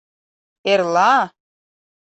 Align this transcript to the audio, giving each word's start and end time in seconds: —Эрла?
—Эрла? 0.71 1.11